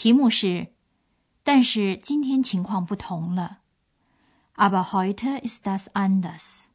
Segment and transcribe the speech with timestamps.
[0.00, 0.68] 题目是
[1.44, 3.58] “但是今天情况不同了”。
[4.56, 6.68] Aber heute ist das anders。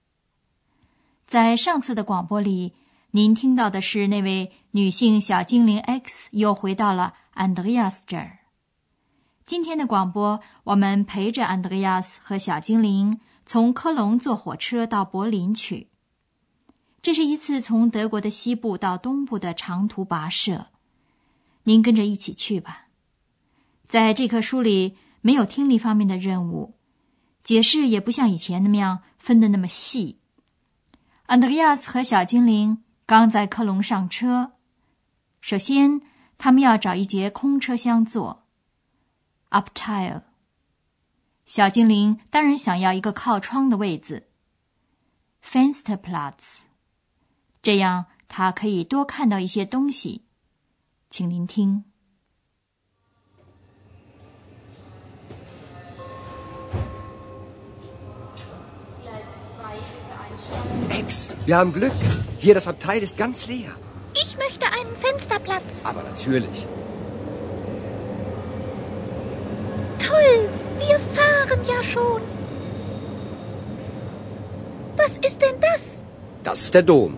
[1.25, 2.73] 在上次的广播里，
[3.09, 8.41] 您听到的是那位女性小精灵 X 又回到了 Andreas 这儿。
[9.47, 15.89] 今天的广播，我们陪着 Andreas 和小精灵从科隆坐火车到柏林去。
[17.01, 20.67] 这是一次从德国的西部到东部的长途跋涉，
[21.63, 22.84] 您跟着一起去吧。
[23.95, 26.75] 在这棵树里没有听力方面的任务，
[27.45, 30.19] 解释也不像以前那样分得那么细。
[31.27, 34.51] 安德烈亚斯和小精灵刚在科隆上车，
[35.39, 36.01] 首先
[36.37, 38.43] 他们要找一节空车厢坐。
[39.49, 40.23] Uptile。
[41.45, 44.27] 小精灵当然想要一个靠窗的位子。
[45.41, 46.63] Fensterplatz。
[47.61, 50.25] 这样，他可以多看到一些东西。
[51.09, 51.85] 请聆听。
[61.05, 61.91] Ex, wir haben Glück.
[62.39, 63.71] Hier das Abteil ist ganz leer.
[64.13, 65.83] Ich möchte einen Fensterplatz.
[65.83, 66.67] Aber natürlich.
[69.99, 72.21] Toll, wir fahren ja schon.
[74.97, 76.03] Was ist denn das?
[76.43, 77.17] Das ist der Dom.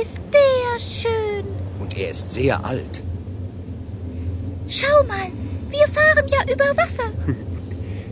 [0.00, 1.44] ist der schön.
[1.78, 3.02] Und er ist sehr alt.
[4.68, 5.28] Schau mal,
[5.70, 7.10] wir fahren ja über Wasser.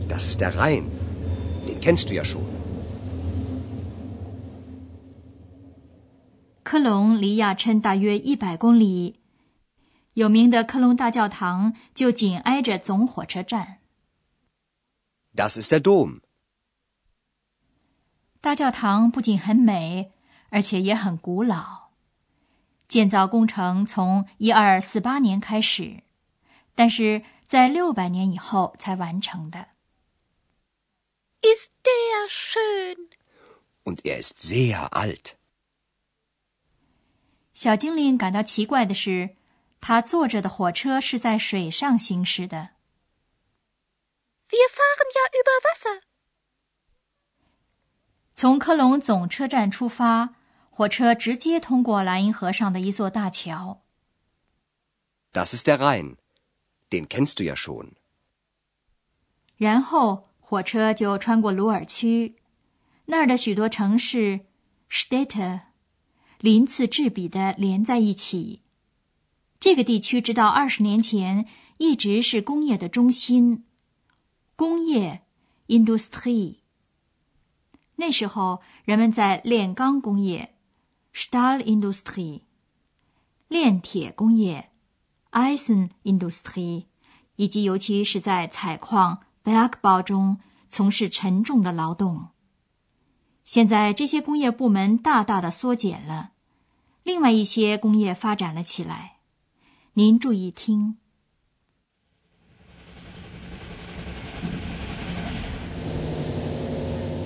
[0.07, 0.91] Das ist der Rhein.
[1.67, 2.52] Den kennst du ja schon.
[6.73, 9.19] 科隆离亚琛大约一百公里，
[10.15, 13.77] 有名的科隆大教堂就紧挨着总火车站。
[15.35, 16.21] Das ist der Dom.
[18.41, 20.13] 大教堂不仅很美。
[20.49, 21.91] 而且也很古老，
[22.87, 26.01] 建造工程从一二四八年开始，
[26.73, 29.67] 但是在六百年以后才完成的。
[31.43, 33.09] Ist der schön?
[33.83, 35.35] Und er ist sehr alt.
[37.53, 39.35] 小精灵感到奇怪的是，
[39.79, 42.71] 他坐着的火车是在水上行驶的。
[44.49, 46.01] Wir fahren ja über Wasser.
[48.35, 50.35] 从科隆总车站出发。
[50.75, 53.83] 火车直接通过莱茵河上的一座大桥。
[55.31, 56.15] Das ist der Rhein,
[56.89, 57.91] den kennst du ja schon。
[59.55, 62.37] 然后火车就穿过鲁尔区，
[63.05, 64.47] 那儿的许多城市
[64.89, 65.59] Städte
[66.43, 68.63] 鳞次栉比的连在一起。
[69.61, 73.63] 这个地区直到二十年前一直是工业的中心，
[74.57, 75.21] 工业
[75.67, 76.57] （industry）。
[77.95, 80.57] 那时候人们在炼钢工业。
[81.13, 82.41] （stahl industry）
[83.47, 84.71] 炼铁工业
[85.31, 86.87] ，isen industry
[87.37, 90.39] 以及尤其是在采矿 Bergbau 中
[90.69, 92.31] 从事沉重的劳动。
[93.45, 96.31] 现在这些工业部门大大的缩减了，
[97.03, 99.17] 另外一些工业发展了起来。
[99.93, 100.97] 您注意听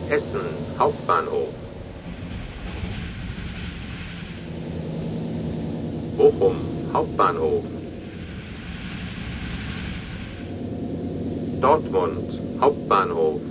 [0.09, 1.67] ：Essen Hauptbahnhof。
[6.17, 6.57] Bochum
[6.91, 7.63] Hauptbahnhof
[11.61, 13.41] Dortmund Hauptbahnhof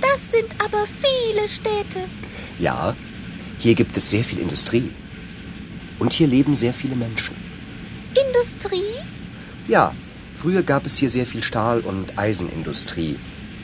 [0.00, 2.08] Das sind aber viele Städte.
[2.58, 2.96] Ja,
[3.60, 4.90] hier gibt es sehr viel Industrie.
[5.98, 7.36] Und hier leben sehr viele Menschen.
[8.26, 8.94] Industrie?
[9.68, 9.94] Ja,
[10.34, 13.18] früher gab es hier sehr viel Stahl- und Eisenindustrie.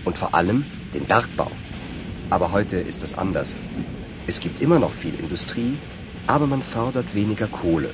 [0.04, 1.50] Und vor allem den Bergbau.
[2.28, 3.56] Aber heute ist es anders.
[4.26, 5.78] Es gibt immer noch viel Industrie,
[6.26, 7.88] aber man fördert weniger Kohle.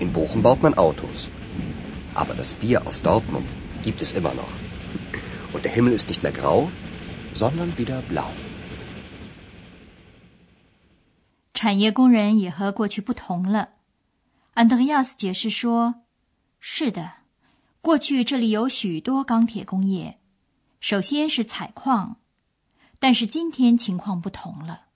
[0.00, 1.28] In Bochum baut man Autos.
[2.14, 3.46] Aber das Bier aus Dortmund
[3.84, 4.50] gibt es immer noch.
[5.52, 6.72] Und der Himmel ist nicht mehr grau,
[7.32, 8.32] sondern wieder blau.
[11.64, 13.70] 产业工人也和过去不同了。
[14.52, 16.02] 安德烈亚斯解释说
[16.60, 17.12] ：“是的，
[17.80, 20.18] 过去这里有许多钢铁工业，
[20.78, 22.16] 首先是采矿，
[22.98, 24.88] 但是今天情况不同了。”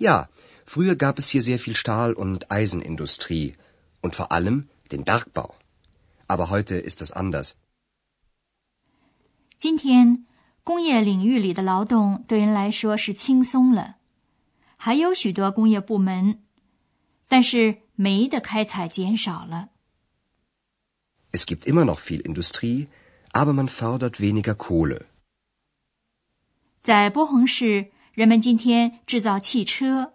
[0.00, 0.28] Ja,
[0.66, 3.56] früher gab es hier sehr viel Stahl- und Eisenindustrie.
[4.00, 5.56] und vor allem den Bergbau.
[6.26, 7.52] Aber heute ist es anders.
[9.58, 10.24] 今天，
[10.64, 13.95] 工业领域里的劳动对人来说是轻松了，
[14.76, 16.42] 还有许多工业部门，
[17.28, 19.70] 但是煤的开采减少了。
[21.32, 22.88] Es gibt immer noch viel Industrie,
[23.32, 25.06] aber man fördert weniger Kohle.
[26.82, 30.14] 在波鸿市，人们今天制造汽车，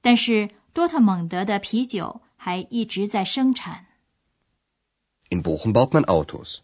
[0.00, 3.86] 但是多特蒙德的啤酒还一直在生产。
[5.30, 6.58] In Bochum baut man Autos.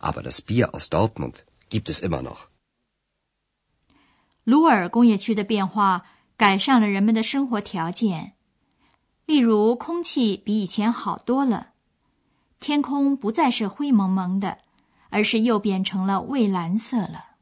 [0.00, 2.48] Aber das Bier aus Dortmund gibt es immer noch.
[4.44, 6.04] 鲁尔工业区的变化
[6.36, 8.32] 改善了人们的生活条件，
[9.26, 11.68] 例如空气比以前好多了，
[12.58, 14.58] 天空不再是灰蒙蒙的，
[15.10, 17.36] 而是又变成了蔚蓝色了。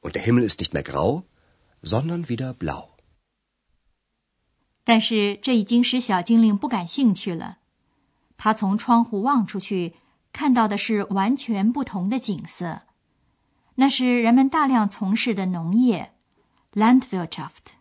[0.00, 1.24] Und der Himmel ist nicht mehr grau,
[1.82, 2.90] sondern wieder blau.
[4.84, 7.58] 但是这已经使小精灵不感兴趣了。
[8.36, 9.96] 他从窗户望出去，
[10.32, 12.82] 看到的是完全不同的景色。
[13.74, 16.14] 那是人们大量从事的农业
[16.73, 17.77] （Landwirtschaft）。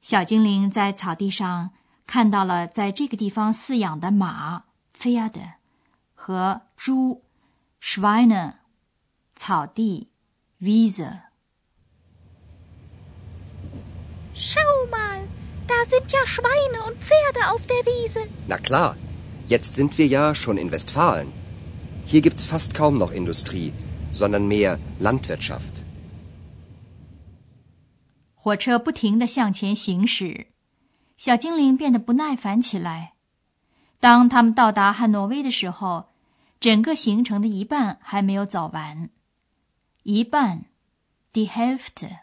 [0.00, 1.70] 小精灵在草地上
[2.06, 5.54] 看到了在这个地方饲养的马 （Pferde）
[6.14, 7.22] 和猪
[7.80, 8.54] （Schweine）、
[9.34, 10.10] 草地
[10.60, 11.22] （Wiese）。
[14.34, 14.60] Schau
[14.90, 15.28] mal,
[15.68, 18.28] da sind ja Schweine und Pferde auf der Wiese.
[18.48, 18.96] Na klar,
[19.46, 21.32] jetzt sind wir ja schon in Westfalen.
[22.04, 23.72] Hier gibt's fast kaum noch Industrie,
[24.12, 25.77] sondern mehr Landwirtschaft.
[28.41, 30.47] 火车不停地向前行驶，
[31.17, 33.15] 小精灵变得不耐烦起来。
[33.99, 36.05] 当他们到达汉诺威的时候，
[36.61, 39.09] 整个行程的一半还没有走完。
[40.03, 40.63] 一半
[41.33, 42.19] ，die Hälfte。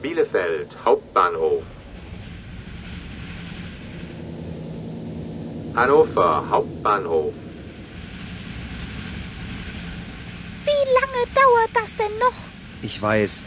[0.00, 1.62] Bielefeld Hauptbahnhof.
[5.74, 7.32] Hannover Hauptbahnhof.
[10.99, 12.37] lange dauert das denn noch?
[12.81, 13.43] Ich weiß,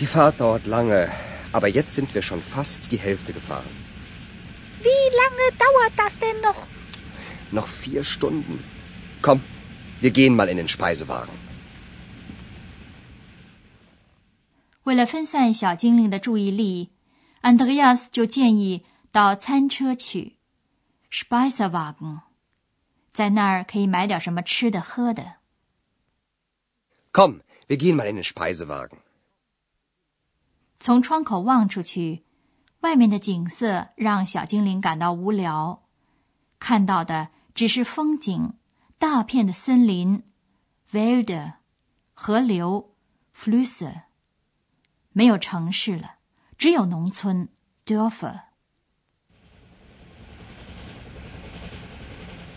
[0.00, 1.10] die Fahrt dauert lange,
[1.52, 3.74] aber jetzt sind wir schon fast die Hälfte gefahren.
[4.82, 6.66] Wie lange dauert das denn noch?
[7.50, 8.64] Noch vier Stunden.
[9.22, 9.42] Komm,
[10.00, 11.34] wir gehen mal in den Speisewagen.
[14.84, 16.90] 为了分散小精灵的注意力，
[17.42, 20.36] 安德烈亚斯就建议到餐车去
[21.12, 22.22] （Speisewagen），
[23.12, 25.34] 在那儿可以买点什么吃的喝的。
[27.14, 28.98] Komm, wir gehen mal in den Speisewagen.
[30.78, 32.24] 从窗口望出去，
[32.80, 35.82] 外面的景色让小精灵感到无聊，
[36.58, 38.54] 看到的只是风景，
[38.98, 40.22] 大片的森林
[40.92, 41.54] （Wälder）、
[42.14, 42.94] 河流
[43.36, 44.02] （Flüsse），
[45.12, 46.14] 没有城市了，
[46.56, 47.48] 只有农村
[47.84, 48.44] （Dörfer）。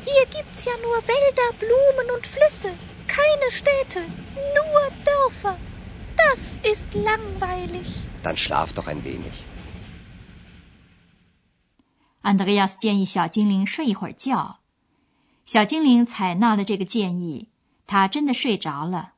[0.05, 2.75] Hier gibt's ja nur Wälder, Blumen und Flüsse.
[3.08, 4.00] Keine Städte,
[4.56, 5.56] nur Dörfer.
[6.16, 7.88] Das ist langweilig.
[8.22, 9.32] Dann schlaf doch ein wenig.
[12.20, 14.58] 安德烈亚斯建议小精灵睡一会儿觉，
[15.46, 17.48] 小精灵采纳了这个建议，
[17.86, 19.14] 他真的睡着了，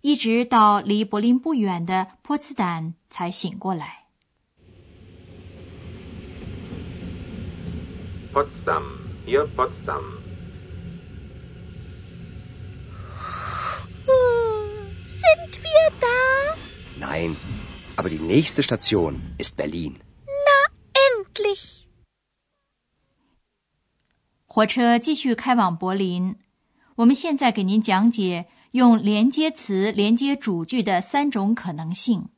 [0.00, 4.06] 一直到离柏林不远的波茨坦才醒过来。
[8.32, 8.84] Potsdam.
[9.26, 10.25] Hier Potsdam.
[14.06, 16.56] Sind wir da?
[16.98, 17.36] Nein,
[17.96, 19.96] aber die nächste Station ist Berlin.
[20.26, 20.58] Na
[20.94, 21.84] Endlich.
[24.46, 26.36] 火车继续开往柏林。
[26.96, 32.30] 我们现在给您讲解用连接词连接主句的三种可能性。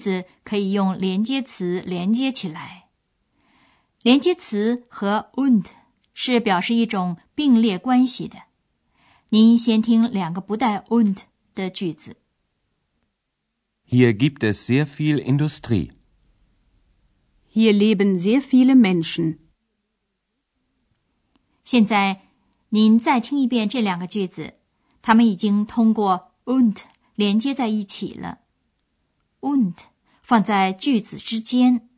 [0.00, 2.88] 子可以用连接词连接起来。
[4.02, 5.66] 连接词和 und
[6.14, 8.38] 是表示一种并列关系的。
[9.28, 11.18] 您先听两个不带 und
[11.54, 12.16] 的句子。
[13.86, 15.90] Hier gibt es sehr viel Industrie.
[17.52, 19.38] Hier leben sehr viele Menschen.
[21.64, 22.22] 现在
[22.70, 24.54] 您再听一遍这两个句子，
[25.02, 26.78] 它们已经通过 und
[27.14, 28.38] 连接在一起了。
[29.40, 29.74] Und
[30.22, 31.88] 放在句子之间。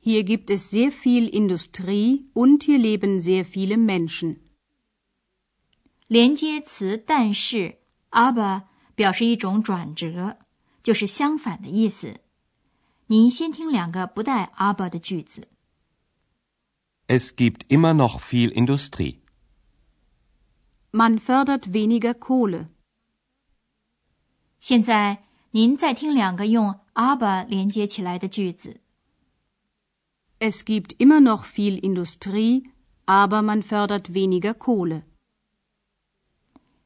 [0.00, 4.40] Hier gibt es sehr viel Industrie und hier leben sehr viele Menschen.
[6.06, 7.78] 连接词但是
[8.10, 10.38] aber 表示一种转折，
[10.82, 12.20] 就是相反的意思。
[13.06, 15.48] 您先听两个不带 aber 的句子。
[17.06, 19.20] Es gibt immer noch viel Industrie.
[20.90, 22.68] Man fördert weniger Kohle.
[24.60, 25.23] 现在
[25.56, 28.80] 您再听两个用 aber 连接起来的句子。
[30.40, 32.64] Es gibt immer noch viel Industrie,
[33.06, 35.04] aber man fördert weniger Kohle.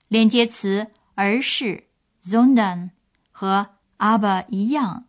[0.08, 1.84] 连接词而是
[2.22, 2.90] sondern
[3.30, 5.06] 和 aber 一样，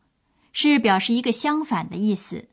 [0.53, 2.47] 是表示一个相反的意思。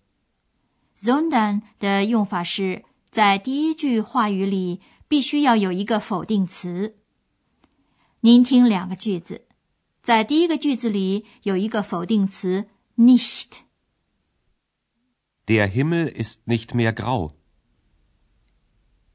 [0.98, 6.96] sondern 的用法是在第一句话语里必须要有一个否定词。
[8.22, 9.45] 您听两个句子，
[10.05, 12.67] 在第一个句子里有一个否定词
[12.97, 13.61] nicht。
[15.45, 17.31] Der Himmel ist nicht mehr grau.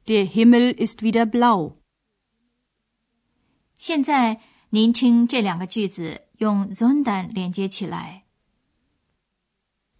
[0.06, 1.78] Der Himmel ist wieder blau.
[3.76, 4.40] 现在
[4.70, 8.24] 您听这两个句子用 sondern 连接起来。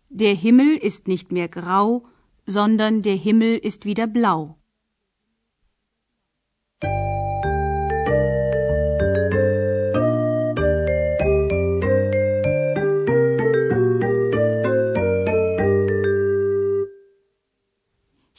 [0.08, 2.04] Der Himmel ist nicht mehr grau,
[2.46, 4.56] sondern der Himmel ist wieder blau.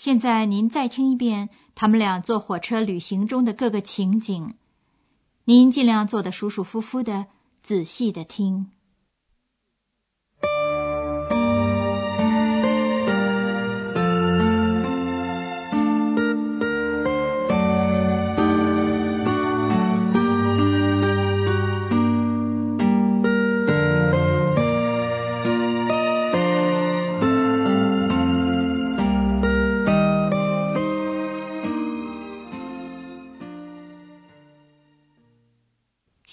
[0.04, 4.56] 现在您再听一遍他们俩坐火车旅行中的各个情景，
[5.44, 7.26] 您尽量坐得舒舒服服的，
[7.62, 8.72] 仔细的听。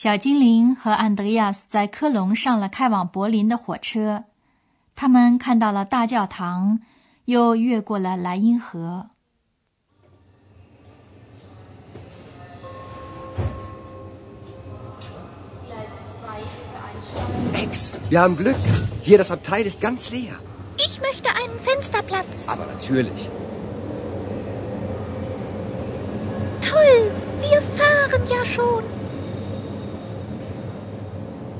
[0.01, 4.24] 小精灵和安德亚斯在科隆上了开往柏林的火车，
[4.96, 6.79] 他们看到了大教堂，
[7.25, 9.08] 又越过了莱茵河。
[17.53, 18.56] Ex, wir haben Glück.
[19.03, 20.39] Hier das Abteil ist ganz leer.
[20.77, 22.48] Ich möchte einen Fensterplatz.
[22.48, 23.29] Aber natürlich.
[26.62, 28.86] Toll, wir fahren ja schon.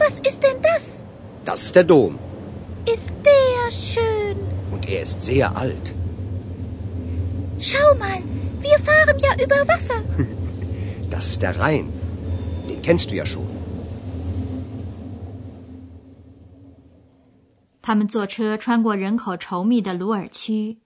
[0.09, 1.07] Was ist denn das?
[1.45, 2.19] Das ist der Dom.
[2.87, 4.37] Ist der schön.
[4.71, 5.95] Und er ist sehr alt.
[7.61, 8.21] Schau mal,
[8.61, 10.01] wir fahren ja über Wasser.
[11.11, 11.87] Das ist der Rhein.
[12.69, 13.47] Den kennst du ja schon.
[17.81, 20.79] 他们坐车穿过人口稠密的鲁尔区，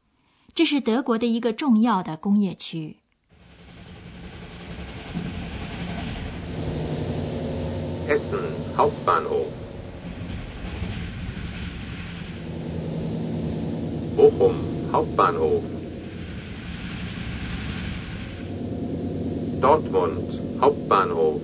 [0.53, 2.97] 这是德国的一个重要的工业区。
[8.08, 9.54] Essen Hauptbahnhof.
[14.18, 15.64] Bochum Hauptbahnhof.
[19.62, 21.42] Dortmund Hauptbahnhof.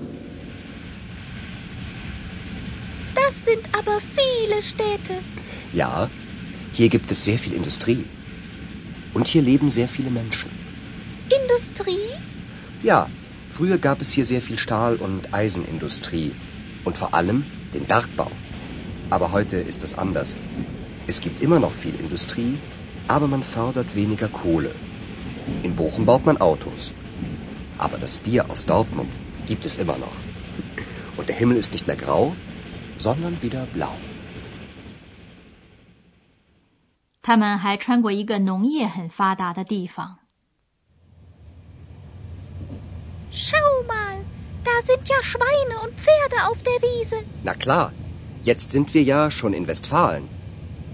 [3.16, 5.22] Das sind aber viele Städte.
[5.72, 6.10] Ja,
[6.74, 8.06] hier gibt es sehr viel Industrie.
[9.13, 10.51] Und hier leben sehr viele Menschen.
[11.42, 12.10] Industrie?
[12.84, 13.10] Ja,
[13.50, 16.34] früher gab es hier sehr viel Stahl- und Eisenindustrie
[16.85, 18.30] Und vor allem den Bergbau.
[19.11, 20.37] Aber heute ist es anders.
[21.06, 22.59] Es gibt immer noch viel Industrie,
[23.09, 24.75] aber man fördert weniger Kohle.
[25.62, 26.92] In Bochum baut man Autos.
[27.78, 29.12] Aber das Bier aus Dortmund
[29.47, 30.16] gibt es immer noch.
[31.16, 32.35] Und der Himmel ist nicht mehr grau,
[32.99, 33.94] sondern wieder blau.
[37.25, 40.18] 他们还穿过一个农业很发达的地方。
[43.33, 43.56] Schau
[43.88, 44.23] mal,
[44.64, 47.16] da sind ja Schweine und Pferde auf der Wiese.
[47.42, 47.92] Na klar,
[48.42, 50.28] jetzt sind wir ja schon in Westfalen.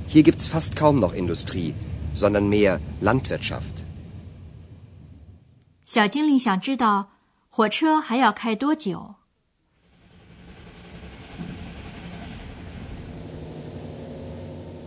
[0.08, 1.74] Hier gibt's fast kaum noch Industrie,
[2.14, 3.84] sondern mehr Landwirtschaft.
[5.84, 7.10] 小精灵想知道
[7.48, 9.16] 火车还要开多久。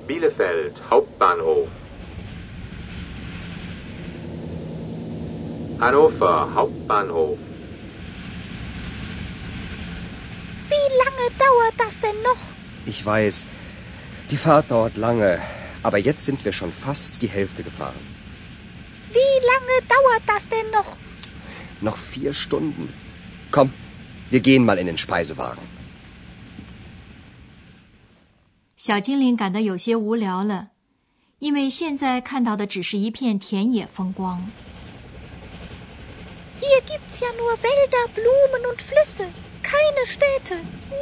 [0.07, 1.69] Bielefeld Hauptbahnhof.
[5.79, 7.37] Hannover Hauptbahnhof.
[11.03, 12.41] lange dauert das denn noch?
[12.85, 13.45] Ich weiß,
[14.29, 15.39] die Fahrt dauert lange,
[15.83, 18.05] aber jetzt sind wir schon fast die Hälfte gefahren.
[19.11, 20.97] Wie lange dauert das denn noch?
[21.81, 22.93] Noch vier Stunden.
[23.51, 23.73] Komm,
[24.29, 25.67] wir gehen mal in den Speisewagen.
[28.75, 30.71] 小精灵感到有些无聊了，
[31.39, 34.51] 因为现在看到的只是一片田野风光。
[36.59, 39.29] Hier gibt's ja nur Wälder, Blumen und Flüsse.
[39.67, 40.55] Keine Städte,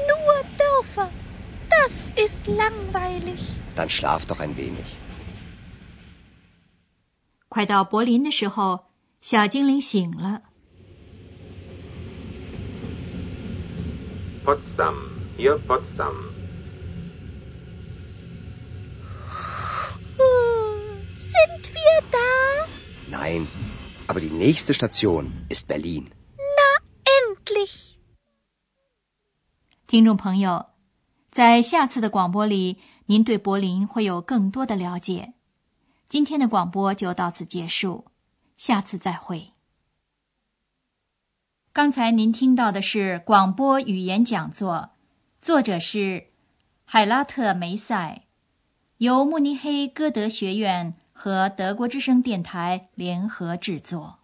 [0.10, 1.10] nur Dörfer.
[1.70, 3.58] Das ist langweilig.
[3.76, 4.98] Dann schlaf doch ein wenig.
[7.50, 8.86] 快到柏林的时候，
[9.20, 10.42] 小精灵醒了。
[14.46, 14.96] Potsdam,
[15.38, 16.16] hier Potsdam.
[21.16, 22.68] Sind wir da?
[23.10, 23.48] Nein,
[24.08, 26.10] aber die nächste Station ist Berlin.
[29.87, 30.71] 听众朋友，
[31.31, 35.35] 在下次的广播里，您对柏林会有更多的了解。
[36.09, 38.07] 今天的广播就到此结束，
[38.57, 39.53] 下次再会。
[41.73, 44.91] 刚才您听到的是广播语言讲座，
[45.39, 46.31] 作者是
[46.85, 48.23] 海拉特梅塞，
[48.97, 54.19] 由慕尼黑歌德学院和德国之声电台联合制作。